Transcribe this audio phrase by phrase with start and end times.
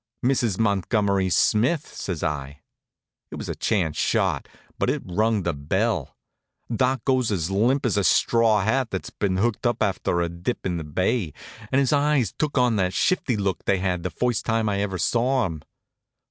[0.25, 0.57] "Mrs.
[0.57, 2.61] Montgomery Smith," says I.
[3.29, 4.47] It was a chance shot,
[4.79, 6.17] but it rung the bell.
[6.75, 10.65] Doc goes as limp as a straw hat that's been hooked up after a dip
[10.65, 11.33] in the bay,
[11.71, 14.97] and his eyes took on that shifty look they had the first time I ever
[14.97, 15.61] saw him.